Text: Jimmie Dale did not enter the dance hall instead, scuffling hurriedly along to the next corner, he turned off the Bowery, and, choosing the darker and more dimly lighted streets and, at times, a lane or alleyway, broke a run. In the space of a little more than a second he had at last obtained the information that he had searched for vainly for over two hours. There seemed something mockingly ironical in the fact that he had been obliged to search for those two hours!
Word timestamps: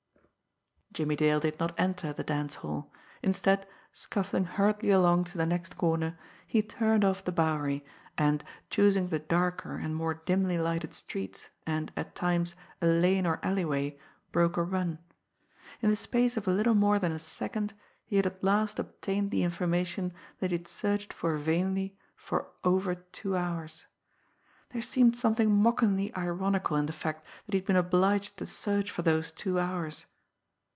Jimmie 0.93 1.15
Dale 1.15 1.39
did 1.39 1.57
not 1.57 1.73
enter 1.79 2.11
the 2.11 2.21
dance 2.21 2.55
hall 2.55 2.91
instead, 3.23 3.65
scuffling 3.93 4.43
hurriedly 4.43 4.89
along 4.91 5.23
to 5.23 5.37
the 5.37 5.45
next 5.45 5.77
corner, 5.77 6.19
he 6.45 6.61
turned 6.61 7.05
off 7.05 7.23
the 7.23 7.31
Bowery, 7.31 7.85
and, 8.17 8.43
choosing 8.69 9.07
the 9.07 9.17
darker 9.17 9.77
and 9.77 9.95
more 9.95 10.15
dimly 10.15 10.57
lighted 10.59 10.93
streets 10.93 11.47
and, 11.65 11.93
at 11.95 12.13
times, 12.13 12.55
a 12.81 12.87
lane 12.87 13.25
or 13.25 13.39
alleyway, 13.41 13.97
broke 14.33 14.57
a 14.57 14.63
run. 14.63 14.99
In 15.81 15.89
the 15.89 15.95
space 15.95 16.35
of 16.35 16.45
a 16.45 16.51
little 16.51 16.75
more 16.75 16.99
than 16.99 17.13
a 17.13 17.19
second 17.19 17.73
he 18.05 18.17
had 18.17 18.25
at 18.25 18.43
last 18.43 18.77
obtained 18.77 19.31
the 19.31 19.43
information 19.43 20.13
that 20.41 20.51
he 20.51 20.57
had 20.57 20.67
searched 20.67 21.13
for 21.13 21.37
vainly 21.37 21.97
for 22.17 22.49
over 22.65 22.95
two 22.95 23.37
hours. 23.37 23.85
There 24.71 24.81
seemed 24.81 25.15
something 25.17 25.49
mockingly 25.49 26.13
ironical 26.17 26.75
in 26.75 26.85
the 26.87 26.91
fact 26.91 27.25
that 27.45 27.53
he 27.53 27.59
had 27.59 27.65
been 27.65 27.77
obliged 27.77 28.35
to 28.37 28.45
search 28.45 28.91
for 28.91 29.03
those 29.03 29.31
two 29.31 29.57
hours! 29.57 30.07